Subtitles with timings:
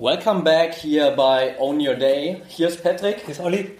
[0.00, 2.40] Welcome back hier bei Own Your Day.
[2.48, 3.18] Hier ist Patrick.
[3.26, 3.70] Hier ist Olli.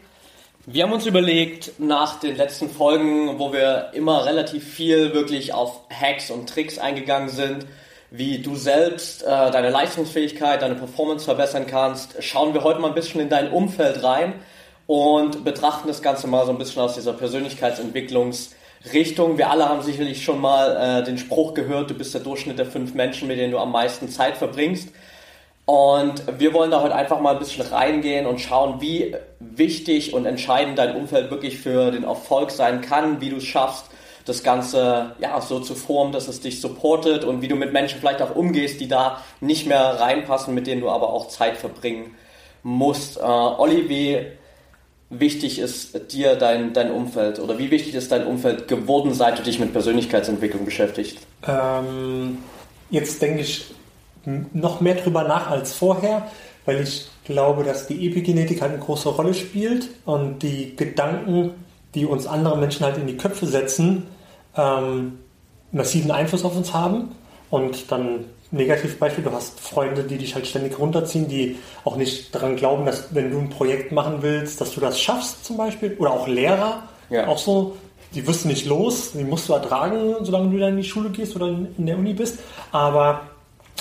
[0.66, 5.80] Wir haben uns überlegt, nach den letzten Folgen, wo wir immer relativ viel wirklich auf
[5.88, 7.64] Hacks und Tricks eingegangen sind,
[8.11, 12.95] wie du selbst äh, deine Leistungsfähigkeit, deine Performance verbessern kannst, schauen wir heute mal ein
[12.95, 14.34] bisschen in dein Umfeld rein
[14.87, 19.39] und betrachten das Ganze mal so ein bisschen aus dieser Persönlichkeitsentwicklungsrichtung.
[19.39, 22.66] Wir alle haben sicherlich schon mal äh, den Spruch gehört, du bist der Durchschnitt der
[22.66, 24.91] fünf Menschen, mit denen du am meisten Zeit verbringst.
[25.70, 30.27] Und wir wollen da heute einfach mal ein bisschen reingehen und schauen, wie wichtig und
[30.27, 33.84] entscheidend dein Umfeld wirklich für den Erfolg sein kann, wie du es schaffst,
[34.25, 38.00] das Ganze ja, so zu formen, dass es dich supportet und wie du mit Menschen
[38.00, 42.17] vielleicht auch umgehst, die da nicht mehr reinpassen, mit denen du aber auch Zeit verbringen
[42.64, 43.19] musst.
[43.19, 44.27] Äh, Olli, wie
[45.08, 49.45] wichtig ist dir dein, dein Umfeld oder wie wichtig ist dein Umfeld geworden, seit du
[49.45, 51.19] dich mit Persönlichkeitsentwicklung beschäftigst?
[51.47, 52.39] Ähm,
[52.91, 53.67] jetzt denke ich
[54.25, 56.27] noch mehr drüber nach als vorher,
[56.67, 61.53] weil ich glaube, dass die Epigenetik halt eine große Rolle spielt und die Gedanken,
[61.95, 64.07] die uns andere Menschen halt in die Köpfe setzen,
[64.57, 65.19] ähm,
[65.73, 67.13] massiven Einfluss auf uns haben.
[67.51, 72.57] Und dann Negativbeispiel, du hast Freunde, die dich halt ständig runterziehen, die auch nicht daran
[72.57, 75.97] glauben, dass wenn du ein Projekt machen willst, dass du das schaffst zum Beispiel.
[75.98, 77.27] Oder auch Lehrer, ja.
[77.27, 77.77] auch so,
[78.15, 81.11] die wirst du nicht los, die musst du ertragen, solange du dann in die Schule
[81.11, 82.39] gehst oder in der Uni bist.
[82.73, 83.23] Aber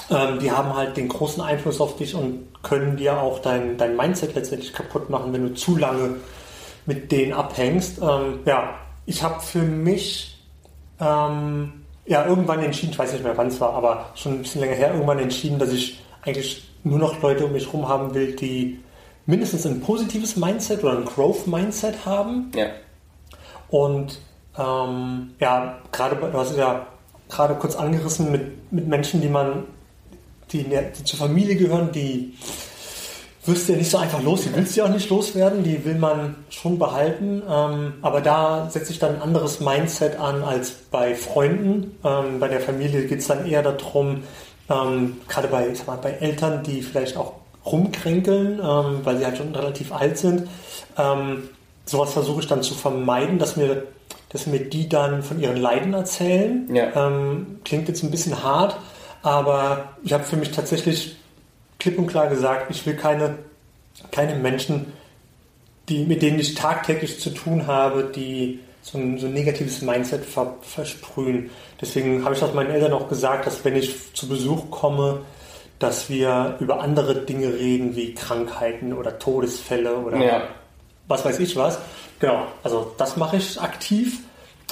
[0.09, 3.95] ähm, die haben halt den großen Einfluss auf dich und können dir auch dein, dein
[3.95, 6.17] Mindset letztendlich kaputt machen, wenn du zu lange
[6.86, 8.00] mit denen abhängst.
[8.02, 10.39] Ähm, ja, ich habe für mich
[11.00, 14.61] ähm, ja irgendwann entschieden, ich weiß nicht mehr wann es war, aber schon ein bisschen
[14.61, 18.36] länger her, irgendwann entschieden, dass ich eigentlich nur noch Leute um mich herum haben will,
[18.36, 18.80] die
[19.26, 22.52] mindestens ein positives Mindset oder ein Growth-Mindset haben.
[22.55, 22.67] Ja.
[23.70, 24.20] Und
[24.58, 26.87] ähm, ja, gerade, du hast es ja
[27.30, 29.66] gerade kurz angerissen mit, mit Menschen, die man
[30.52, 32.33] die, die zur Familie gehören, die
[33.45, 35.83] wirst du ja nicht so einfach los, die willst du ja auch nicht loswerden, die
[35.86, 37.42] will man schon behalten.
[37.49, 41.98] Ähm, aber da setzt sich dann ein anderes Mindset an als bei Freunden.
[42.04, 44.23] Ähm, bei der Familie geht es dann eher darum,
[44.70, 47.33] ähm, gerade bei, ich sag mal, bei Eltern, die vielleicht auch
[47.66, 50.48] rumkränkeln, ähm, weil sie halt schon relativ alt sind.
[50.98, 51.49] Ähm,
[51.86, 53.83] sowas versuche ich dann zu vermeiden, dass mir,
[54.30, 56.70] dass mir die dann von ihren Leiden erzählen.
[56.73, 57.08] Ja.
[57.08, 58.77] Ähm, klingt jetzt ein bisschen hart,
[59.21, 61.17] aber ich habe für mich tatsächlich
[61.77, 63.37] klipp und klar gesagt, ich will keine,
[64.11, 64.93] keine Menschen,
[65.87, 70.25] die, mit denen ich tagtäglich zu tun habe, die so ein, so ein negatives Mindset
[70.25, 71.49] ver, versprühen.
[71.81, 75.21] Deswegen habe ich das meinen Eltern auch gesagt, dass wenn ich zu Besuch komme,
[75.80, 80.43] dass wir über andere Dinge reden, wie Krankheiten oder Todesfälle oder ja.
[81.07, 81.80] was weiß ich was.
[82.19, 84.19] Genau, also das mache ich aktiv.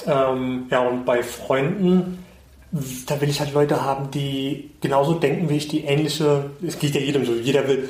[0.06, 2.24] Ähm, ja, und bei Freunden
[2.70, 6.94] da will ich halt Leute haben, die genauso denken wie ich, die ähnliche, es geht
[6.94, 7.88] ja jedem so, jeder will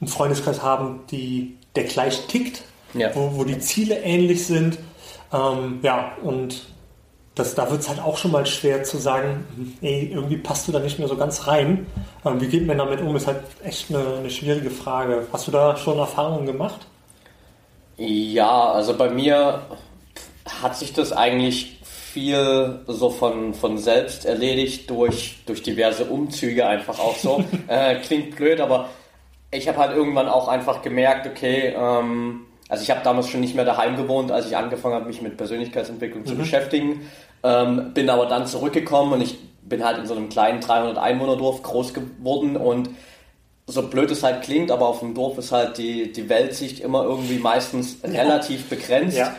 [0.00, 2.62] einen Freundeskreis haben, die, der gleich tickt,
[2.94, 3.14] ja.
[3.14, 4.78] wo, wo die Ziele ähnlich sind.
[5.32, 6.66] Ähm, ja, und
[7.34, 9.46] das, da wird es halt auch schon mal schwer zu sagen,
[9.80, 11.86] ey, irgendwie passt du da nicht mehr so ganz rein.
[12.24, 15.26] Ähm, wie geht man damit um, ist halt echt eine, eine schwierige Frage.
[15.32, 16.86] Hast du da schon Erfahrungen gemacht?
[17.96, 19.62] Ja, also bei mir
[20.62, 21.77] hat sich das eigentlich
[22.12, 27.44] viel so von, von selbst erledigt durch, durch diverse Umzüge einfach auch so.
[27.68, 28.88] äh, klingt blöd, aber
[29.50, 33.54] ich habe halt irgendwann auch einfach gemerkt, okay, ähm, also ich habe damals schon nicht
[33.54, 36.26] mehr daheim gewohnt, als ich angefangen habe, mich mit Persönlichkeitsentwicklung mhm.
[36.26, 37.08] zu beschäftigen,
[37.42, 41.62] ähm, bin aber dann zurückgekommen und ich bin halt in so einem kleinen 300 Einwohnerdorf
[41.62, 42.90] groß geworden und
[43.66, 47.04] so blöd es halt klingt, aber auf dem Dorf ist halt die, die Weltsicht immer
[47.04, 49.18] irgendwie meistens relativ begrenzt.
[49.18, 49.34] Ja.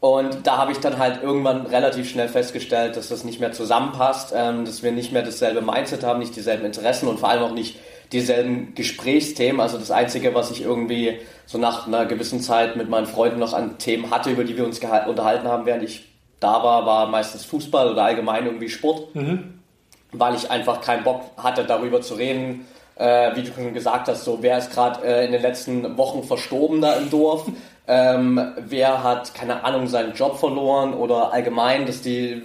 [0.00, 4.32] Und da habe ich dann halt irgendwann relativ schnell festgestellt, dass das nicht mehr zusammenpasst,
[4.34, 7.52] ähm, dass wir nicht mehr dasselbe Mindset haben, nicht dieselben Interessen und vor allem auch
[7.52, 7.78] nicht
[8.12, 9.60] dieselben Gesprächsthemen.
[9.60, 13.52] Also das Einzige, was ich irgendwie so nach einer gewissen Zeit mit meinen Freunden noch
[13.52, 16.06] an Themen hatte, über die wir uns unterhalten haben, während ich
[16.40, 19.60] da war, war meistens Fußball oder allgemein irgendwie Sport, mhm.
[20.12, 24.24] weil ich einfach keinen Bock hatte, darüber zu reden, äh, wie du schon gesagt hast,
[24.24, 27.46] so wer ist gerade äh, in den letzten Wochen verstorben da im Dorf,
[27.90, 32.40] ähm, wer hat, keine Ahnung, seinen Job verloren oder allgemein, dass die,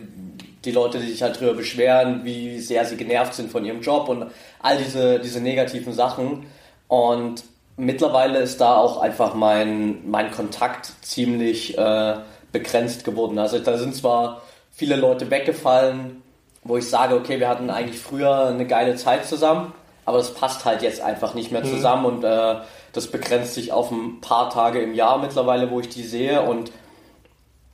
[0.65, 4.09] die Leute, die sich halt drüber beschweren, wie sehr sie genervt sind von ihrem Job
[4.09, 4.25] und
[4.63, 6.47] all diese, diese negativen Sachen.
[6.87, 7.43] Und
[7.77, 12.15] mittlerweile ist da auch einfach mein, mein Kontakt ziemlich äh,
[12.51, 13.37] begrenzt geworden.
[13.37, 16.23] Also da sind zwar viele Leute weggefallen,
[16.63, 19.73] wo ich sage, okay, wir hatten eigentlich früher eine geile Zeit zusammen,
[20.05, 21.69] aber das passt halt jetzt einfach nicht mehr mhm.
[21.69, 22.15] zusammen mhm.
[22.15, 22.55] und äh,
[22.95, 26.71] das begrenzt sich auf ein paar Tage im Jahr mittlerweile, wo ich die sehe und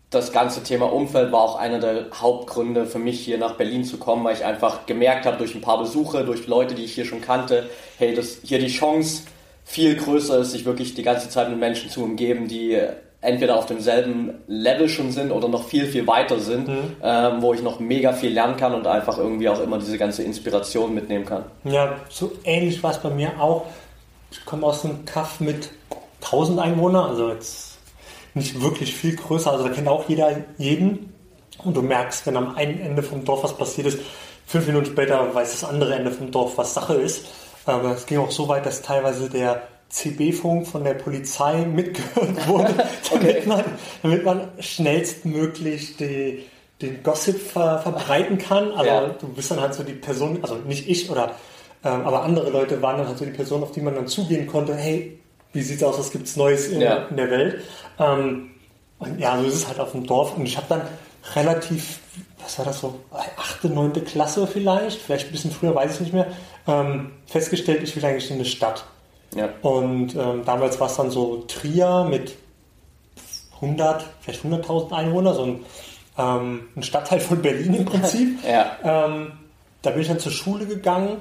[0.09, 3.97] das ganze Thema Umfeld war auch einer der Hauptgründe für mich hier nach Berlin zu
[3.97, 7.05] kommen, weil ich einfach gemerkt habe durch ein paar Besuche, durch Leute, die ich hier
[7.05, 9.23] schon kannte, hey, dass hier die Chance
[9.63, 12.77] viel größer ist, sich wirklich die ganze Zeit mit Menschen zu umgeben, die
[13.21, 16.95] entweder auf demselben Level schon sind oder noch viel, viel weiter sind, mhm.
[17.01, 20.23] ähm, wo ich noch mega viel lernen kann und einfach irgendwie auch immer diese ganze
[20.23, 21.45] Inspiration mitnehmen kann.
[21.63, 23.65] Ja, so ähnlich war es bei mir auch.
[24.31, 25.71] Ich komme aus einem Kaff mit
[26.23, 27.77] 1000 Einwohnern, also jetzt
[28.33, 31.13] nicht wirklich viel größer, also da kennt auch jeder jeden.
[31.63, 33.99] Und du merkst, wenn am einen Ende vom Dorf was passiert ist,
[34.47, 37.25] fünf Minuten später weiß das andere Ende vom Dorf, was Sache ist.
[37.65, 42.73] Aber es ging auch so weit, dass teilweise der CB-Funk von der Polizei mitgehört wurde,
[43.11, 43.43] damit, okay.
[43.45, 43.63] man,
[44.01, 46.45] damit man schnellstmöglich die,
[46.81, 48.71] den Gossip ver, verbreiten kann.
[48.71, 49.07] Also ja.
[49.09, 51.35] du bist dann halt so die Person, also nicht ich oder
[51.89, 54.75] aber andere Leute waren dann halt so die Person, auf die man dann zugehen konnte,
[54.75, 55.19] hey,
[55.53, 57.07] wie sieht's aus, was gibt's Neues in, ja.
[57.07, 57.61] in der Welt?
[57.99, 58.51] Ähm,
[58.99, 60.37] und ja, so ist es halt auf dem Dorf.
[60.37, 60.81] Und ich habe dann
[61.35, 61.99] relativ,
[62.41, 66.13] was war das so, achte, neunte Klasse vielleicht, vielleicht ein bisschen früher, weiß ich nicht
[66.13, 66.27] mehr,
[66.67, 68.85] ähm, festgestellt, ich will eigentlich in eine Stadt.
[69.35, 69.49] Ja.
[69.61, 72.35] Und ähm, damals war es dann so Trier mit
[73.55, 75.65] 100, vielleicht 100.000 Einwohnern, so ein,
[76.17, 78.43] ähm, ein, Stadtteil von Berlin im Prinzip.
[78.47, 78.77] ja.
[78.83, 79.33] ähm,
[79.81, 81.17] da bin ich dann zur Schule gegangen,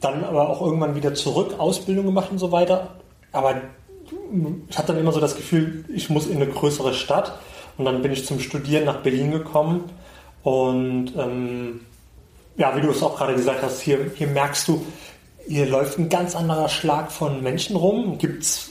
[0.00, 2.96] dann aber auch irgendwann wieder zurück, Ausbildung gemacht und so weiter.
[3.32, 3.60] Aber
[4.68, 7.38] ich hatte dann immer so das Gefühl, ich muss in eine größere Stadt.
[7.76, 9.84] Und dann bin ich zum Studieren nach Berlin gekommen.
[10.42, 11.80] Und ähm,
[12.56, 14.84] ja, wie du es auch gerade gesagt hast, hier, hier merkst du,
[15.46, 18.18] hier läuft ein ganz anderer Schlag von Menschen rum.
[18.18, 18.70] Gibt es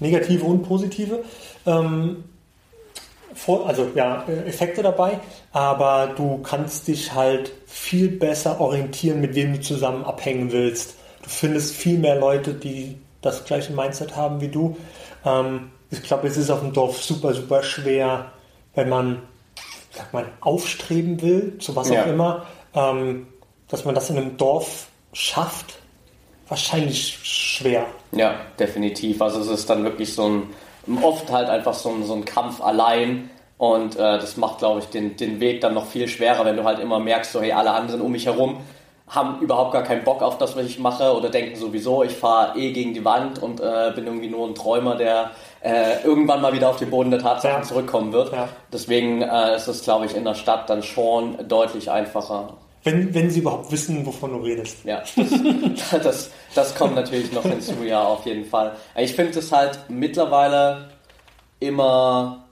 [0.00, 1.24] negative und positive.
[1.64, 2.24] Ähm,
[3.64, 5.20] also ja, Effekte dabei,
[5.52, 10.94] aber du kannst dich halt viel besser orientieren, mit wem du zusammen abhängen willst.
[11.22, 14.76] Du findest viel mehr Leute, die das gleiche Mindset haben wie du.
[15.24, 18.32] Ähm, ich glaube, es ist auf dem Dorf super, super schwer,
[18.74, 19.22] wenn man,
[19.92, 22.02] sag mal, aufstreben will, zu was ja.
[22.02, 23.26] auch immer, ähm,
[23.68, 25.78] dass man das in einem Dorf schafft,
[26.48, 27.86] wahrscheinlich schwer.
[28.12, 29.20] Ja, definitiv.
[29.20, 30.42] Also es ist dann wirklich so ein,
[31.02, 34.86] oft halt einfach so ein, so ein Kampf allein und äh, das macht, glaube ich,
[34.86, 37.70] den, den Weg dann noch viel schwerer, wenn du halt immer merkst, so hey, alle
[37.70, 38.58] anderen um mich herum
[39.08, 42.58] haben überhaupt gar keinen Bock auf das, was ich mache oder denken sowieso, ich fahre
[42.58, 45.30] eh gegen die Wand und äh, bin irgendwie nur ein Träumer, der
[45.60, 47.62] äh, irgendwann mal wieder auf den Boden der Tatsachen ja.
[47.62, 48.32] zurückkommen wird.
[48.32, 48.48] Ja.
[48.72, 52.54] Deswegen äh, ist es, glaube ich, in der Stadt dann schon deutlich einfacher.
[52.86, 54.84] Wenn, wenn sie überhaupt wissen, wovon du redest.
[54.84, 58.76] Ja, das, das, das kommt natürlich noch hinzu, ja, auf jeden Fall.
[58.96, 60.90] Ich finde es halt mittlerweile
[61.58, 62.44] immer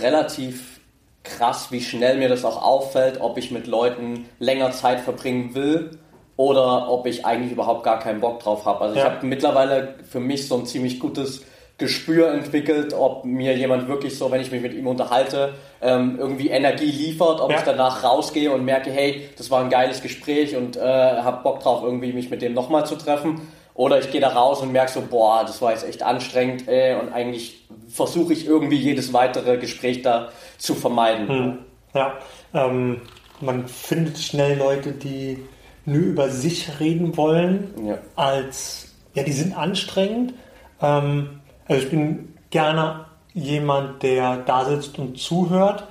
[0.00, 0.78] relativ
[1.24, 5.98] krass, wie schnell mir das auch auffällt, ob ich mit Leuten länger Zeit verbringen will
[6.36, 8.82] oder ob ich eigentlich überhaupt gar keinen Bock drauf habe.
[8.82, 9.02] Also ja.
[9.02, 11.44] ich habe mittlerweile für mich so ein ziemlich gutes
[11.80, 16.50] Gespür entwickelt, ob mir jemand wirklich so, wenn ich mich mit ihm unterhalte, ähm, irgendwie
[16.50, 17.58] Energie liefert, ob ja.
[17.58, 21.60] ich danach rausgehe und merke, hey, das war ein geiles Gespräch und äh, habe Bock
[21.60, 23.40] drauf, irgendwie mich mit dem nochmal zu treffen.
[23.74, 27.00] Oder ich gehe da raus und merke so, boah, das war jetzt echt anstrengend ey,
[27.00, 30.28] und eigentlich versuche ich irgendwie jedes weitere Gespräch da
[30.58, 31.28] zu vermeiden.
[31.28, 31.58] Hm.
[31.94, 32.18] Ja,
[32.52, 33.00] ähm,
[33.40, 35.38] man findet schnell Leute, die
[35.86, 37.98] nur über sich reden wollen, ja.
[38.16, 40.34] als, ja, die sind anstrengend.
[40.82, 41.40] Ähm,
[41.70, 45.84] also ich bin gerne jemand, der da sitzt und zuhört,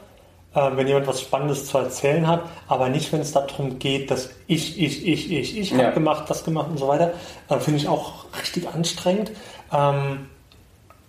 [0.54, 4.30] äh, wenn jemand was Spannendes zu erzählen hat, aber nicht, wenn es darum geht, dass
[4.46, 5.78] ich, ich, ich, ich, ich ja.
[5.78, 7.14] habe gemacht, das gemacht und so weiter.
[7.48, 9.32] Äh, Finde ich auch richtig anstrengend.
[9.72, 10.28] Ähm,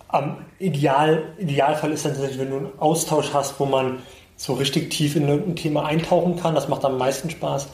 [0.07, 3.99] am Ideal, Idealfall ist dann tatsächlich, wenn du einen Austausch hast, wo man
[4.37, 6.55] so richtig tief in irgendein Thema eintauchen kann.
[6.55, 7.67] Das macht am meisten Spaß.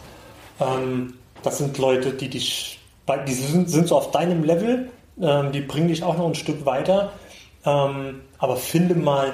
[0.60, 1.12] Ähm,
[1.42, 2.80] das sind Leute, die dich,
[3.26, 4.88] die sind, sind so auf deinem Level,
[5.20, 7.12] ähm, die bringen dich auch noch ein Stück weiter.
[7.64, 9.32] Ähm, aber finde mal,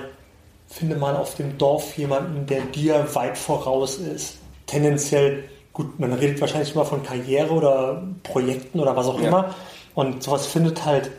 [0.68, 4.38] finde mal auf dem Dorf jemanden, der dir weit voraus ist.
[4.66, 9.28] Tendenziell, gut, man redet wahrscheinlich immer von Karriere oder Projekten oder was auch ja.
[9.28, 9.54] immer.
[9.94, 11.10] Und sowas findet halt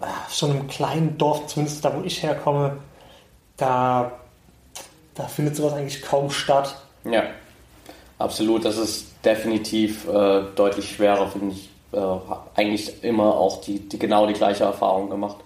[0.00, 2.78] auf so einem kleinen Dorf, zumindest da, wo ich herkomme,
[3.56, 4.12] da,
[5.14, 6.76] da findet sowas eigentlich kaum statt.
[7.04, 7.24] Ja,
[8.18, 8.64] absolut.
[8.64, 14.26] Das ist definitiv äh, deutlich schwerer, finde ich, äh, eigentlich immer auch die, die genau
[14.26, 15.36] die gleiche Erfahrung gemacht.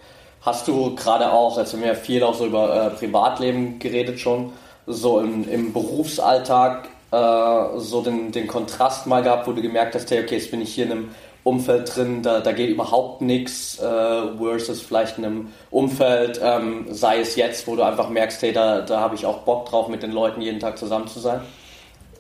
[0.40, 4.52] Hast du gerade auch, als wir viel auch so über äh, Privatleben geredet schon,
[4.86, 10.10] so im, im Berufsalltag äh, so den, den Kontrast mal gehabt, wo du gemerkt hast,
[10.10, 11.08] hey, okay, jetzt bin ich hier in einem
[11.44, 17.20] Umfeld drin, da, da geht überhaupt nichts äh, versus vielleicht in einem Umfeld, ähm, sei
[17.20, 20.02] es jetzt, wo du einfach merkst, hey, da, da habe ich auch Bock drauf, mit
[20.02, 21.40] den Leuten jeden Tag zusammen zu sein?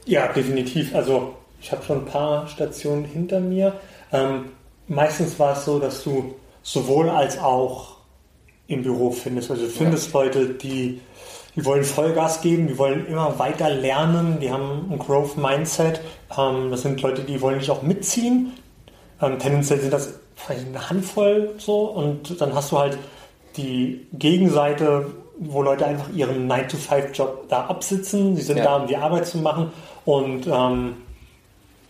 [0.06, 0.94] Ja, definitiv.
[0.94, 3.74] Also ich habe schon ein paar Stationen hinter mir.
[4.12, 4.46] Ähm,
[4.86, 7.98] meistens war es so, dass du sowohl als auch
[8.66, 9.50] im Büro findest.
[9.50, 10.20] Also du findest ja.
[10.20, 11.00] Leute, die,
[11.56, 16.00] die wollen Vollgas geben, die wollen immer weiter lernen, die haben ein Growth Mindset.
[16.36, 18.52] Ähm, das sind Leute, die wollen dich auch mitziehen.
[19.20, 22.98] Ähm, tendenziell sind das vielleicht eine Handvoll so und dann hast du halt
[23.56, 25.06] die Gegenseite,
[25.38, 28.36] wo Leute einfach ihren 9-to-5-Job da absitzen.
[28.36, 28.64] Sie sind ja.
[28.64, 29.72] da, um die Arbeit zu machen
[30.04, 30.96] und ähm,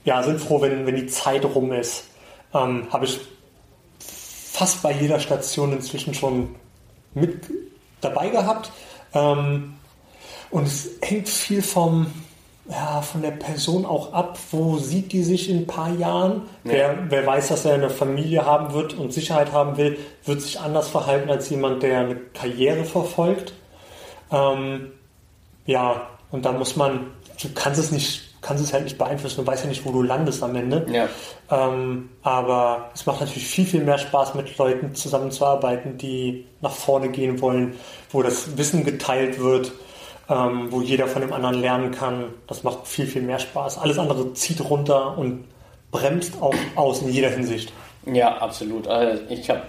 [0.05, 2.05] ja, sind froh, wenn, wenn die Zeit rum ist.
[2.55, 3.21] Ähm, Habe ich
[3.99, 6.57] fast bei jeder Station inzwischen schon
[7.15, 7.47] mit
[8.01, 8.73] dabei gehabt.
[9.15, 9.75] Ähm,
[10.51, 12.07] und es hängt viel vom,
[12.69, 16.43] ja, von der Person auch ab, wo sieht die sich in ein paar Jahren.
[16.65, 16.73] Ja.
[16.73, 20.59] Wer, wer weiß, dass er eine Familie haben wird und Sicherheit haben will, wird sich
[20.59, 23.53] anders verhalten als jemand, der eine Karriere verfolgt.
[24.31, 24.93] Ähm,
[25.67, 29.47] ja, und da muss man, du kannst es nicht kannst es halt nicht beeinflussen, du
[29.47, 30.87] weißt ja nicht, wo du landest am Ende.
[30.91, 31.09] Ja.
[31.51, 37.11] Ähm, aber es macht natürlich viel, viel mehr Spaß, mit Leuten zusammenzuarbeiten, die nach vorne
[37.11, 37.75] gehen wollen,
[38.11, 39.73] wo das Wissen geteilt wird,
[40.31, 42.33] ähm, wo jeder von dem anderen lernen kann.
[42.47, 43.77] Das macht viel, viel mehr Spaß.
[43.77, 45.45] Alles andere zieht runter und
[45.91, 47.71] bremst auch aus in jeder Hinsicht.
[48.07, 48.89] Ja, absolut.
[48.89, 49.63] Also ich habe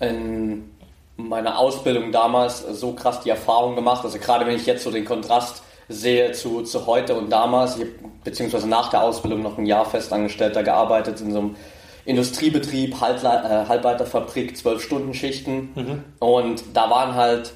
[0.00, 0.72] in
[1.16, 5.04] meiner Ausbildung damals so krass die Erfahrung gemacht, also gerade wenn ich jetzt so den
[5.04, 7.76] Kontrast sehe zu, zu heute und damals.
[7.76, 7.92] Ich habe
[8.24, 11.56] beziehungsweise nach der Ausbildung noch ein Jahr festangestellter gearbeitet in so einem
[12.04, 15.70] Industriebetrieb, äh, Halbleiterfabrik, zwölf Stunden Schichten.
[15.74, 16.04] Mhm.
[16.18, 17.52] Und da waren halt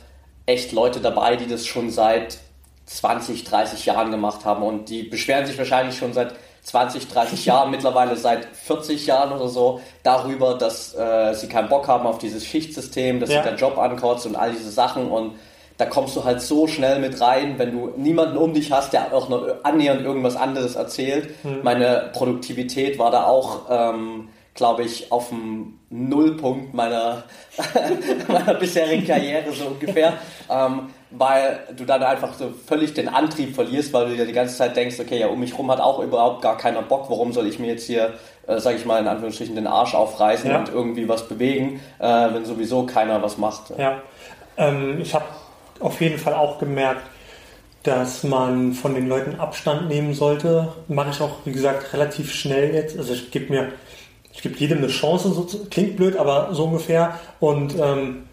[0.46, 2.38] echt Leute dabei, die das schon seit
[2.86, 4.62] 20, 30 Jahren gemacht haben.
[4.62, 9.48] Und die beschweren sich wahrscheinlich schon seit 20, 30 Jahren, mittlerweile seit 40 Jahren oder
[9.48, 13.42] so, darüber, dass äh, sie keinen Bock haben auf dieses Schichtsystem, dass ja.
[13.42, 15.10] sie der Job ankotzt und all diese Sachen.
[15.10, 15.36] Und
[15.80, 19.14] da kommst du halt so schnell mit rein, wenn du niemanden um dich hast, der
[19.14, 21.30] auch noch annähernd irgendwas anderes erzählt.
[21.42, 21.60] Mhm.
[21.62, 27.22] Meine Produktivität war da auch, ähm, glaube ich, auf dem Nullpunkt meiner,
[28.28, 30.12] meiner bisherigen Karriere so ungefähr,
[30.50, 34.56] ähm, weil du dann einfach so völlig den Antrieb verlierst, weil du dir die ganze
[34.56, 37.46] Zeit denkst, okay, ja, um mich rum hat auch überhaupt gar keiner Bock, warum soll
[37.46, 38.12] ich mir jetzt hier,
[38.46, 40.58] äh, sage ich mal in Anführungsstrichen, den Arsch aufreißen ja.
[40.58, 43.72] und irgendwie was bewegen, äh, wenn sowieso keiner was macht.
[43.78, 44.02] Ja,
[44.58, 45.24] ähm, ich habe
[45.80, 47.02] auf jeden Fall auch gemerkt,
[47.82, 50.68] dass man von den Leuten Abstand nehmen sollte.
[50.88, 52.98] Mache ich auch, wie gesagt, relativ schnell jetzt.
[52.98, 53.72] Also ich gebe mir,
[54.32, 57.18] ich gebe jedem eine Chance, so, klingt blöd, aber so ungefähr.
[57.40, 58.24] Und ähm,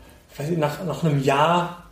[0.57, 1.83] nach, nach einem Jahr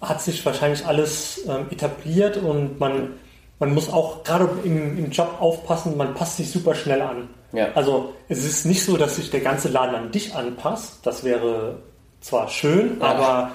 [0.00, 3.14] hat sich wahrscheinlich alles ähm, etabliert und man,
[3.58, 7.28] man muss auch gerade im, im Job aufpassen, man passt sich super schnell an.
[7.52, 7.68] Ja.
[7.74, 11.00] Also es ist nicht so, dass sich der ganze Laden an dich anpasst.
[11.02, 11.78] Das wäre
[12.20, 13.06] zwar schön, ja.
[13.06, 13.52] aber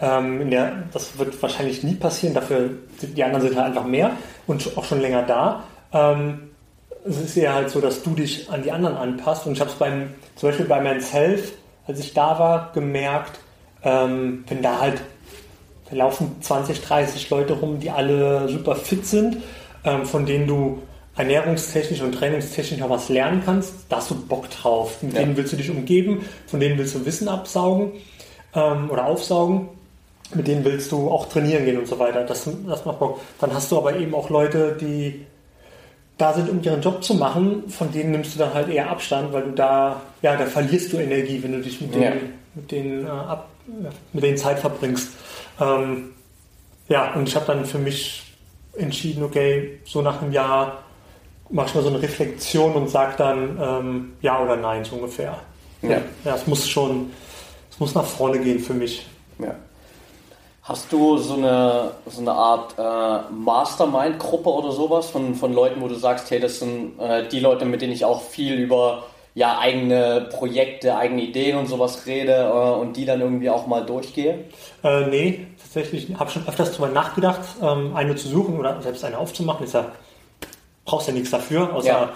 [0.00, 4.12] ähm, der, das wird wahrscheinlich nie passieren, dafür sind die anderen sind halt einfach mehr
[4.46, 5.64] und auch schon länger da.
[5.92, 6.50] Ähm,
[7.08, 9.46] es ist eher halt so, dass du dich an die anderen anpasst.
[9.46, 11.52] Und ich habe es beim, zum Beispiel bei Men's Health,
[11.86, 13.38] als ich da war, gemerkt,
[13.82, 15.00] ähm, wenn da halt,
[15.88, 19.38] da laufen 20, 30 Leute rum, die alle super fit sind,
[19.84, 20.82] ähm, von denen du
[21.16, 25.02] ernährungstechnisch und trainingstechnisch noch was lernen kannst, da hast du Bock drauf.
[25.02, 25.20] Mit ja.
[25.20, 27.92] denen willst du dich umgeben, von denen willst du Wissen absaugen
[28.54, 29.68] ähm, oder aufsaugen
[30.34, 32.24] mit denen willst du auch trainieren gehen und so weiter.
[32.24, 33.20] Das, das macht Bock.
[33.38, 35.26] Dann hast du aber eben auch Leute, die
[36.18, 39.32] da sind, um ihren Job zu machen, von denen nimmst du dann halt eher Abstand,
[39.32, 42.12] weil du da, ja, da verlierst du Energie, wenn du dich mit denen, ja.
[42.54, 43.50] mit denen, äh, ab,
[44.12, 45.10] mit denen Zeit verbringst.
[45.60, 46.12] Ähm,
[46.88, 48.22] ja, und ich habe dann für mich
[48.76, 50.82] entschieden, okay, so nach einem Jahr
[51.50, 55.38] mache ich mal so eine Reflexion und sag dann ähm, ja oder nein, so ungefähr.
[55.82, 56.00] Ja.
[56.24, 57.10] ja, es muss schon,
[57.70, 59.06] es muss nach vorne gehen für mich.
[59.38, 59.54] Ja.
[60.68, 65.86] Hast du so eine, so eine Art äh, Mastermind-Gruppe oder sowas von, von Leuten, wo
[65.86, 69.04] du sagst, hey, das sind äh, die Leute, mit denen ich auch viel über
[69.36, 73.86] ja, eigene Projekte, eigene Ideen und sowas rede äh, und die dann irgendwie auch mal
[73.86, 74.46] durchgehe?
[74.82, 79.18] Äh, nee, tatsächlich habe schon öfters darüber nachgedacht, ähm, eine zu suchen oder selbst eine
[79.18, 79.66] aufzumachen.
[79.66, 79.92] Ist ja,
[80.84, 82.12] brauchst ja nichts dafür, außer,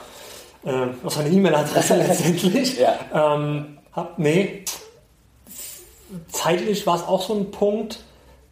[0.65, 0.85] ja.
[0.87, 2.81] äh, außer eine E-Mail-Adresse letztendlich.
[2.81, 2.95] Ja.
[3.15, 4.65] Ähm, hab, nee,
[6.33, 8.01] zeitlich war es auch so ein Punkt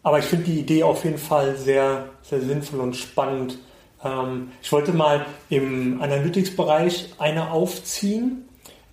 [0.03, 3.57] aber ich finde die Idee auf jeden Fall sehr, sehr sinnvoll und spannend.
[4.03, 8.47] Ähm, ich wollte mal im Analytics-Bereich eine aufziehen.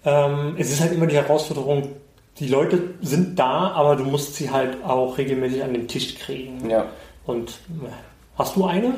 [0.04, 1.90] Ähm, es ist halt immer die Herausforderung,
[2.38, 6.68] die Leute sind da, aber du musst sie halt auch regelmäßig an den Tisch kriegen.
[6.68, 6.86] Ja.
[7.24, 7.88] Und äh,
[8.36, 8.94] hast du eine?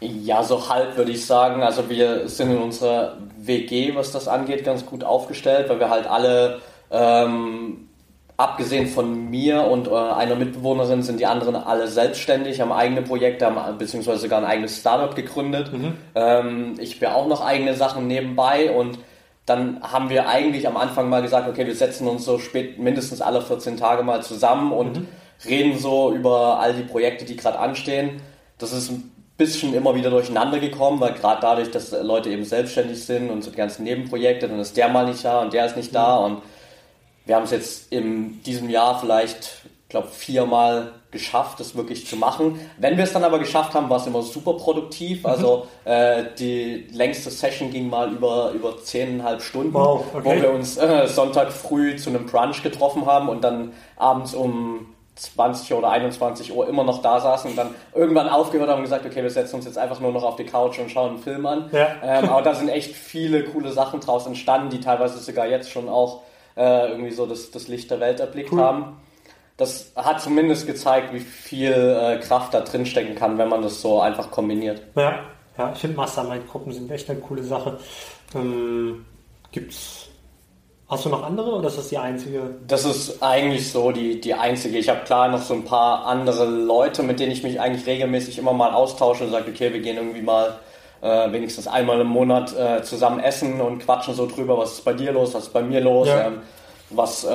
[0.00, 1.62] Ja, so halb würde ich sagen.
[1.62, 6.06] Also wir sind in unserer WG, was das angeht, ganz gut aufgestellt, weil wir halt
[6.06, 7.87] alle, ähm,
[8.38, 13.46] abgesehen von mir und äh, einer Mitbewohnerin, sind die anderen alle selbstständig, haben eigene Projekte,
[13.46, 15.72] haben beziehungsweise sogar ein eigenes Startup gegründet.
[15.72, 15.94] Mhm.
[16.14, 19.00] Ähm, ich will auch noch eigene Sachen nebenbei und
[19.44, 23.20] dann haben wir eigentlich am Anfang mal gesagt, okay, wir setzen uns so spät, mindestens
[23.20, 25.08] alle 14 Tage mal zusammen und mhm.
[25.44, 28.22] reden so über all die Projekte, die gerade anstehen.
[28.58, 33.04] Das ist ein bisschen immer wieder durcheinander gekommen, weil gerade dadurch, dass Leute eben selbstständig
[33.04, 35.76] sind und so die ganzen Nebenprojekte, dann ist der mal nicht da und der ist
[35.76, 36.24] nicht da mhm.
[36.24, 36.42] und
[37.28, 42.16] wir haben es jetzt in diesem Jahr vielleicht, ich glaube, viermal geschafft, das wirklich zu
[42.16, 42.58] machen.
[42.78, 45.24] Wenn wir es dann aber geschafft haben, war es immer super produktiv.
[45.24, 45.26] Mhm.
[45.26, 50.24] Also äh, die längste Session ging mal über, über zehneinhalb Stunden, wow, okay.
[50.24, 54.86] wo wir uns äh, Sonntag früh zu einem Brunch getroffen haben und dann abends um
[55.16, 59.04] 20 oder 21 Uhr immer noch da saßen und dann irgendwann aufgehört haben und gesagt,
[59.04, 61.44] okay, wir setzen uns jetzt einfach nur noch auf die Couch und schauen einen Film
[61.44, 61.68] an.
[61.72, 61.88] Ja.
[62.02, 65.90] Ähm, aber da sind echt viele coole Sachen draus entstanden, die teilweise sogar jetzt schon
[65.90, 66.22] auch
[66.58, 68.60] äh, irgendwie so das, das Licht der Welt erblickt cool.
[68.60, 68.96] haben
[69.58, 73.82] das hat zumindest gezeigt, wie viel äh, Kraft da drin stecken kann, wenn man das
[73.82, 74.80] so einfach kombiniert.
[74.94, 75.24] Ja,
[75.58, 77.78] ja ich finde Mastermind-Gruppen sind echt eine coole Sache.
[78.34, 79.04] Ähm,
[79.50, 80.06] gibt's
[80.88, 82.54] Hast du noch andere oder ist das die einzige?
[82.66, 84.78] Das ist eigentlich so die, die einzige.
[84.78, 88.38] Ich habe klar noch so ein paar andere Leute, mit denen ich mich eigentlich regelmäßig
[88.38, 90.58] immer mal austausche und sage, okay, wir gehen irgendwie mal
[91.00, 94.92] äh, wenigstens einmal im Monat äh, zusammen essen und quatschen so drüber, was ist bei
[94.92, 96.08] dir los, was ist bei mir los.
[96.08, 96.26] Ja.
[96.26, 96.38] Ähm,
[96.90, 97.28] was äh,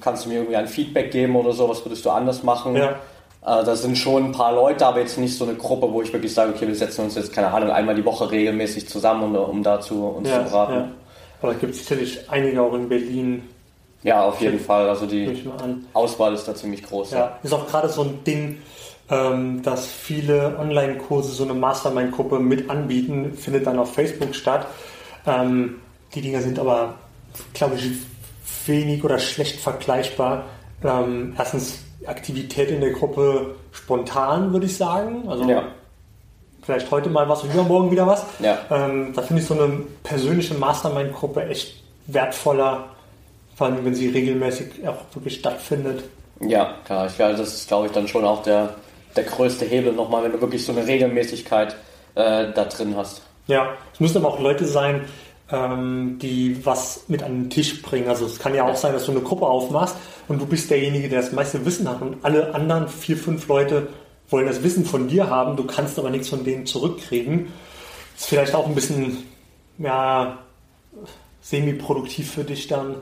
[0.00, 2.74] kannst du mir irgendwie ein Feedback geben oder so, was würdest du anders machen?
[2.76, 2.90] Ja.
[3.42, 6.12] Äh, da sind schon ein paar Leute, aber jetzt nicht so eine Gruppe, wo ich
[6.12, 9.36] wirklich sage, okay, wir setzen uns jetzt, keine Ahnung, einmal die Woche regelmäßig zusammen, um,
[9.36, 10.72] um dazu uns ja, zu beraten.
[10.72, 10.88] Ja.
[11.42, 13.48] Aber da gibt es sicherlich einige auch in Berlin.
[14.04, 14.88] Ja, auf jeden Fall.
[14.88, 15.48] Also die
[15.92, 17.12] Auswahl ist da ziemlich groß.
[17.12, 18.58] Ja, ist auch gerade so ein Ding,
[19.08, 24.66] dass viele Online-Kurse so eine Mastermind-Gruppe mit anbieten, findet dann auf Facebook statt.
[25.26, 25.80] Ähm,
[26.14, 26.94] die Dinger sind aber,
[27.52, 27.90] glaube ich,
[28.66, 30.44] wenig oder schlecht vergleichbar.
[30.84, 35.28] Ähm, erstens Aktivität in der Gruppe spontan, würde ich sagen.
[35.28, 35.64] Also ja.
[36.62, 38.24] vielleicht heute mal was und übermorgen wieder was.
[38.40, 38.58] Ja.
[38.70, 42.88] Ähm, da finde ich so eine persönliche Mastermind-Gruppe echt wertvoller,
[43.54, 46.04] vor allem wenn sie regelmäßig auch wirklich stattfindet.
[46.40, 47.06] Ja, klar.
[47.06, 48.74] Ich, also das ist, glaube ich, dann schon auch der,
[49.16, 51.76] der größte Hebel nochmal, wenn du wirklich so eine Regelmäßigkeit
[52.14, 53.22] äh, da drin hast.
[53.46, 55.04] Ja, es müssen aber auch Leute sein,
[55.50, 58.08] ähm, die was mit an den Tisch bringen.
[58.08, 59.96] Also es kann ja auch sein, dass du eine Gruppe aufmachst
[60.28, 63.88] und du bist derjenige, der das meiste Wissen hat und alle anderen vier, fünf Leute
[64.30, 67.52] wollen das Wissen von dir haben, du kannst aber nichts von denen zurückkriegen.
[68.16, 69.18] Ist vielleicht auch ein bisschen,
[69.78, 70.38] ja,
[71.42, 72.96] semi-produktiv für dich dann.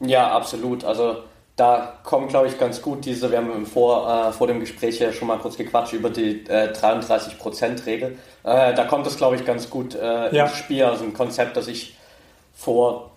[0.00, 0.84] Ja, absolut.
[0.84, 1.16] Also
[1.56, 5.10] da kommt, glaube ich, ganz gut diese, wir haben vor, äh, vor dem Gespräch ja
[5.12, 8.18] schon mal kurz gequatscht über die äh, 33%-Regel.
[8.44, 10.44] Äh, da kommt es, glaube ich, ganz gut äh, ja.
[10.44, 10.84] ins Spiel.
[10.84, 11.96] Also ein Konzept, das ich
[12.54, 13.10] vor,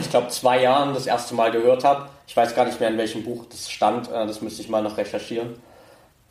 [0.00, 2.08] ich glaube, zwei Jahren das erste Mal gehört habe.
[2.28, 4.08] Ich weiß gar nicht mehr, in welchem Buch das stand.
[4.08, 5.56] Äh, das müsste ich mal noch recherchieren.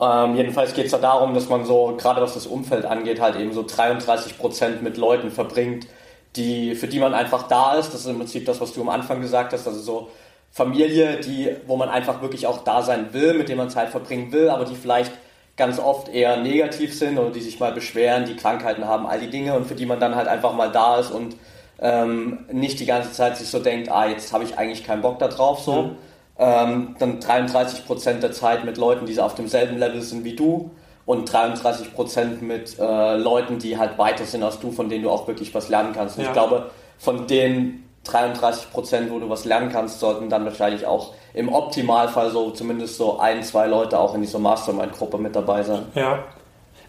[0.00, 3.36] Ähm, jedenfalls geht es da darum, dass man so, gerade was das Umfeld angeht, halt
[3.36, 5.86] eben so 33% mit Leuten verbringt,
[6.34, 7.92] die, für die man einfach da ist.
[7.92, 9.66] Das ist im Prinzip das, was du am Anfang gesagt hast.
[9.66, 10.10] Also so
[10.52, 14.32] Familie, die, wo man einfach wirklich auch da sein will, mit dem man Zeit verbringen
[14.32, 15.12] will, aber die vielleicht
[15.56, 19.30] ganz oft eher negativ sind oder die sich mal beschweren, die Krankheiten haben, all die
[19.30, 21.36] Dinge und für die man dann halt einfach mal da ist und
[21.78, 25.18] ähm, nicht die ganze Zeit sich so denkt, ah, jetzt habe ich eigentlich keinen Bock
[25.18, 25.82] da drauf, so.
[25.82, 25.96] Mhm.
[26.38, 30.70] Ähm, dann 33 Prozent der Zeit mit Leuten, die auf demselben Level sind wie du
[31.04, 35.10] und 33 Prozent mit äh, Leuten, die halt weiter sind als du, von denen du
[35.10, 36.16] auch wirklich was lernen kannst.
[36.16, 36.30] Und ja.
[36.30, 41.14] ich glaube, von den 33 Prozent, wo du was lernen kannst, sollten dann wahrscheinlich auch
[41.34, 45.86] im Optimalfall so zumindest so ein, zwei Leute auch in dieser Mastermind-Gruppe mit dabei sein.
[45.94, 46.24] Ja.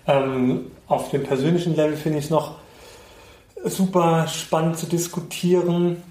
[0.08, 2.56] Ähm, auf dem persönlichen Level finde ich es noch
[3.64, 6.04] super spannend zu diskutieren.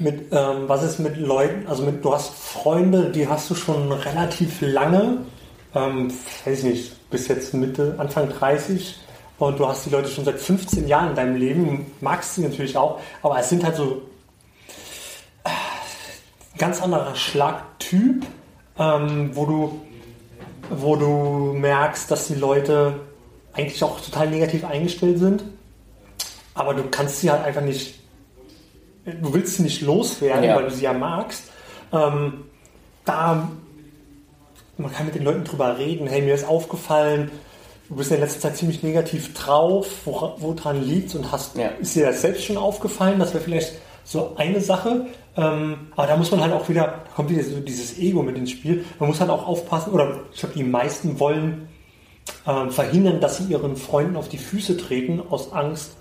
[0.00, 3.90] Mit, ähm, was ist mit Leuten, also mit, du hast Freunde, die hast du schon
[3.90, 5.18] relativ lange,
[5.74, 6.12] ähm,
[6.44, 8.96] weiß nicht, bis jetzt Mitte, Anfang 30
[9.38, 12.76] und du hast die Leute schon seit 15 Jahren in deinem Leben, magst sie natürlich
[12.76, 14.02] auch, aber es sind halt so
[16.58, 18.26] ganz anderer Schlagtyp,
[18.78, 19.80] ähm, wo, du,
[20.70, 23.00] wo du merkst, dass die Leute
[23.52, 25.44] eigentlich auch total negativ eingestellt sind,
[26.54, 27.98] aber du kannst sie halt einfach nicht,
[29.04, 30.56] du willst sie nicht loswerden, ja.
[30.56, 31.44] weil du sie ja magst.
[31.92, 32.44] Ähm,
[33.04, 33.48] da,
[34.76, 37.30] man kann mit den Leuten drüber reden, hey, mir ist aufgefallen,
[37.88, 41.68] du bist in letzter Zeit ziemlich negativ drauf, woran wo liegt und hast, ja.
[41.80, 43.18] ist dir das selbst schon aufgefallen?
[43.18, 43.72] Das wäre vielleicht
[44.04, 45.06] so eine Sache.
[45.38, 48.36] Ähm, aber da muss man halt auch wieder, da kommt wieder so dieses Ego mit
[48.36, 48.84] ins Spiel.
[48.98, 51.68] Man muss halt auch aufpassen, oder ich glaube, die meisten wollen
[52.46, 55.92] ähm, verhindern, dass sie ihren Freunden auf die Füße treten, aus Angst,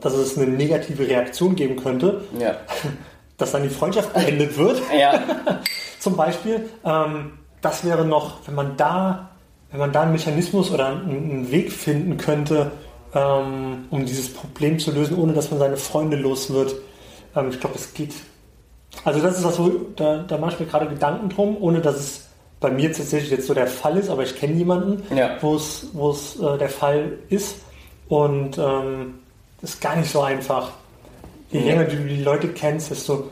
[0.00, 2.56] dass es eine negative Reaktion geben könnte, Ja.
[3.36, 4.80] dass dann die Freundschaft beendet wird.
[4.98, 5.22] Ja.
[6.00, 9.30] Zum Beispiel, ähm, das wäre noch, wenn man da,
[9.70, 12.72] wenn man da einen Mechanismus oder einen, Weg finden könnte,
[13.14, 16.74] ähm, um dieses Problem zu lösen, ohne dass man seine Freunde los wird.
[17.36, 18.14] Ähm, ich glaube, es geht.
[19.04, 21.96] Also das ist was, wo, da, da mache ich mir gerade Gedanken drum, ohne dass
[21.96, 22.24] es
[22.60, 25.36] bei mir tatsächlich jetzt so der Fall ist, aber ich kenne jemanden, Ja.
[25.40, 27.56] wo es, wo es äh, der Fall ist.
[28.08, 29.20] Und ähm,
[29.60, 30.70] das ist gar nicht so einfach.
[31.50, 31.66] Je Mhm.
[31.66, 33.28] länger du die Leute kennst, desto,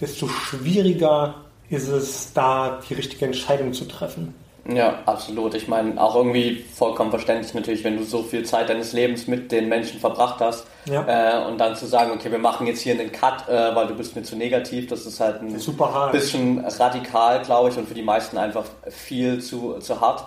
[0.00, 1.36] desto schwieriger
[1.70, 4.34] ist es, da die richtige Entscheidung zu treffen.
[4.70, 5.54] Ja, absolut.
[5.54, 9.50] Ich meine, auch irgendwie vollkommen verständlich natürlich, wenn du so viel Zeit deines Lebens mit
[9.50, 11.04] den Menschen verbracht hast Ja.
[11.42, 13.94] äh, und dann zu sagen, okay, wir machen jetzt hier einen Cut, äh, weil du
[13.94, 16.12] bist mir zu negativ, das ist halt ein Super hart.
[16.12, 20.24] bisschen radikal, glaube ich, und für die meisten einfach viel zu, zu hart.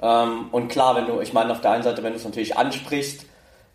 [0.00, 2.56] Ähm, und klar, wenn du, ich meine, auf der einen Seite, wenn du es natürlich
[2.56, 3.26] ansprichst,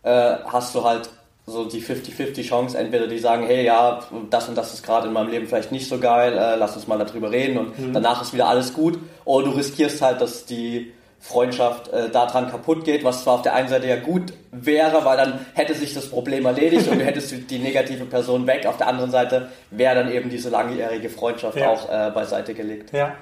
[0.03, 1.09] äh, hast du halt
[1.49, 5.13] so die 50-50 Chance, entweder die sagen, hey, ja, das und das ist gerade in
[5.13, 8.33] meinem Leben vielleicht nicht so geil, äh, lass uns mal darüber reden und danach ist
[8.33, 8.99] wieder alles gut.
[9.23, 13.53] Oder du riskierst halt, dass die Freundschaft äh, daran kaputt geht, was zwar auf der
[13.53, 17.31] einen Seite ja gut wäre, weil dann hätte sich das Problem erledigt und du hättest
[17.31, 18.65] die- die negative Person weg.
[18.65, 21.69] Auf der anderen Seite wäre dann eben diese langjährige Freundschaft Ja.
[21.69, 22.91] auch äh, beiseite gelegt.
[22.93, 23.13] Ja.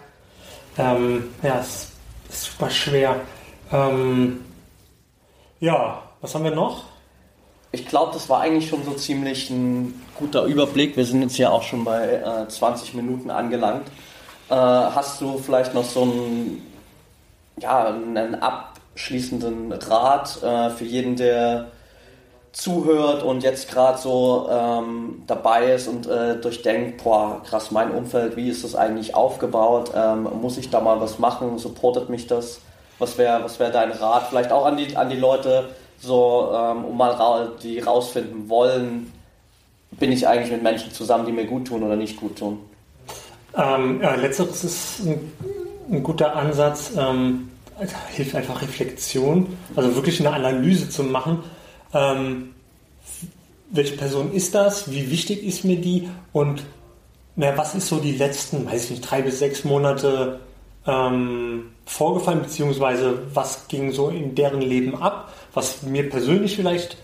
[0.80, 1.90] Ähm, ja, es
[2.30, 3.16] ist super schwer.
[3.72, 4.42] Ähm,
[5.60, 6.84] ja, was haben wir noch?
[7.76, 10.96] Ich glaube, das war eigentlich schon so ziemlich ein guter Überblick.
[10.96, 13.86] Wir sind jetzt ja auch schon bei äh, 20 Minuten angelangt.
[14.50, 16.66] Äh, hast du vielleicht noch so einen,
[17.60, 21.68] ja, einen abschließenden Rat äh, für jeden, der
[22.54, 28.38] zuhört und jetzt gerade so ähm, dabei ist und äh, durchdenkt, boah, krass, mein Umfeld,
[28.38, 29.92] wie ist das eigentlich aufgebaut?
[29.94, 31.58] Ähm, muss ich da mal was machen?
[31.58, 32.62] Supportet mich das?
[33.00, 34.28] Was wäre was wär dein Rat?
[34.30, 35.72] Vielleicht auch an die, an die Leute,
[36.06, 39.12] so, ähm, um mal ra die rausfinden wollen,
[39.92, 42.60] bin ich eigentlich mit Menschen zusammen, die mir gut tun oder nicht gut tun?
[43.58, 45.32] Ähm, ja, letzteres ist ein,
[45.90, 46.92] ein guter Ansatz.
[46.98, 47.50] Ähm,
[48.14, 51.44] hilft einfach Reflexion, also wirklich eine Analyse zu machen.
[51.94, 52.54] Ähm,
[53.72, 54.92] welche Person ist das?
[54.92, 56.10] Wie wichtig ist mir die?
[56.32, 56.64] Und
[57.36, 60.40] na, was ist so die letzten, weiß ich nicht, drei bis sechs Monate
[60.88, 66.98] ähm, vorgefallen, beziehungsweise was ging so in deren Leben ab, was mir persönlich vielleicht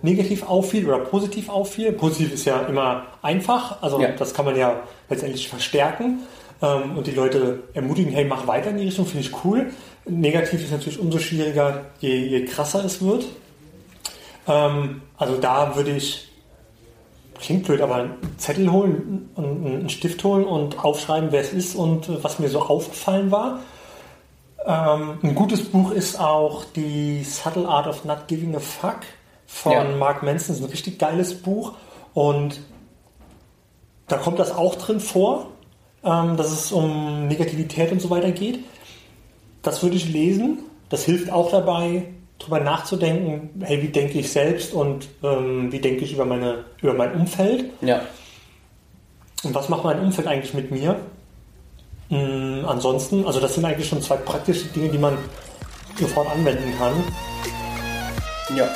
[0.00, 1.92] negativ auffiel oder positiv auffiel.
[1.92, 4.08] Positiv ist ja immer einfach, also Ja.
[4.12, 6.20] das kann man ja letztendlich verstärken
[6.62, 9.70] ähm, und die Leute ermutigen, hey, mach weiter in die Richtung, finde ich cool.
[10.06, 13.26] Negativ ist natürlich umso schwieriger, je, je krasser es wird.
[14.46, 16.28] Ähm, also da würde ich,
[17.40, 21.74] klingt blöd, aber einen Zettel holen, und einen Stift holen und aufschreiben, wer es ist
[21.74, 23.60] und äh, was mir so aufgefallen war.
[24.66, 29.00] Ähm, ein gutes Buch ist auch die Subtle Art of Not Giving a Fuck
[29.46, 29.84] von Ja.
[29.84, 30.48] Mark Manson.
[30.48, 31.74] Das ist ein richtig geiles Buch
[32.14, 32.60] und
[34.08, 35.48] da kommt das auch drin vor,
[36.04, 38.60] ähm, dass es um Negativität und so weiter geht.
[39.62, 40.60] Das würde ich lesen.
[40.88, 46.04] Das hilft auch dabei, darüber nachzudenken, hey, wie denke ich selbst und ähm, wie denke
[46.04, 48.02] ich über, meine, über mein Umfeld Ja,
[49.42, 50.96] und was macht mein Umfeld eigentlich mit mir.
[52.08, 55.18] Mm, ansonsten, also das sind eigentlich schon zwei praktische Dinge, die man
[55.98, 56.92] sofort anwenden kann.
[58.56, 58.68] ja,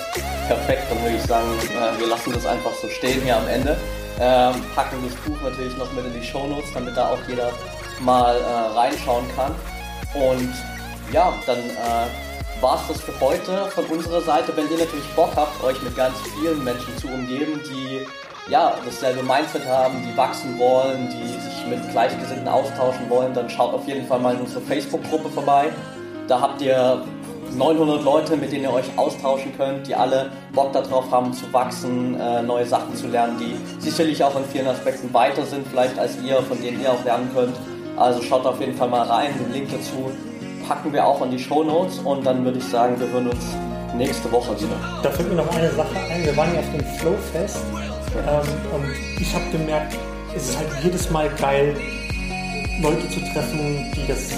[0.49, 0.83] perfekt.
[0.91, 3.77] Dann würde ich sagen, äh, wir lassen das einfach so stehen hier am Ende.
[4.19, 7.53] Ähm, packen das Buch natürlich noch mit in die Shownotes, damit da auch jeder
[8.01, 9.55] mal äh, reinschauen kann.
[10.15, 10.53] Und
[11.13, 14.55] ja, dann äh, war es das für heute von unserer Seite.
[14.57, 18.07] Wenn ihr natürlich Bock habt, euch mit ganz vielen Menschen zu umgeben, die
[18.51, 23.73] ja dasselbe Mindset haben, die wachsen wollen, die sich mit Gleichgesinnten austauschen wollen, dann schaut
[23.73, 25.69] auf jeden Fall mal in unsere Facebook-Gruppe vorbei.
[26.27, 27.03] Da habt ihr
[27.57, 32.19] 900 Leute, mit denen ihr euch austauschen könnt, die alle Bock darauf haben zu wachsen,
[32.19, 36.17] äh, neue Sachen zu lernen, die sicherlich auch in vielen Aspekten weiter sind, vielleicht als
[36.23, 37.57] ihr, von denen ihr auch lernen könnt.
[37.97, 40.11] Also schaut auf jeden Fall mal rein, den Link dazu
[40.71, 43.45] packen wir auch in die Show Notes und dann würde ich sagen, wir hören uns
[43.97, 44.77] nächste Woche wieder.
[45.03, 46.25] Da fällt mir noch eine Sache ein.
[46.25, 47.59] Wir waren ja auf dem Flowfest
[48.17, 49.97] ähm, und ich habe gemerkt,
[50.35, 51.77] es ist halt jedes Mal geil,
[52.83, 54.31] Leute zu treffen, die das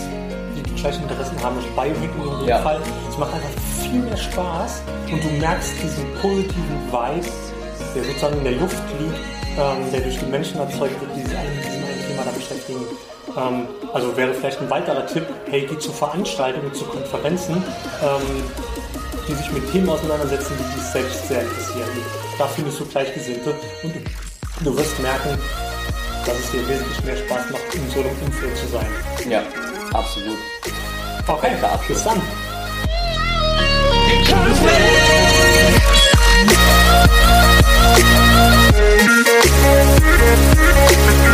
[0.57, 1.57] die die gleichen Interessen haben.
[1.57, 2.59] Also Biohacking in dem Ja.
[2.59, 2.81] Fall.
[3.09, 3.51] Es macht einfach
[3.83, 7.27] viel mehr Spaß und du merkst diesen positiven Vibe,
[7.95, 9.17] der sozusagen in der Luft liegt,
[9.59, 12.31] ähm, der durch die Menschen erzeugt wird, die sich alle mit diesem einen Thema da
[12.33, 12.81] beschäftigen.
[13.37, 17.55] Ähm, also wäre vielleicht ein weiterer Tipp, hey, geh zu Veranstaltungen, zu Konferenzen,
[18.03, 18.45] ähm,
[19.29, 21.89] die sich mit Themen auseinandersetzen, die dich selbst sehr interessieren.
[22.39, 23.95] Da findest du Gleichgesinnte und
[24.61, 25.39] du, wirst merken,
[26.25, 28.87] dass es dir wesentlich mehr Spaß macht, in so einem Umfeld zu sein.
[29.29, 29.43] Ja,
[29.93, 30.39] absolut.
[31.27, 31.53] Okay,
[31.89, 32.21] bis dann.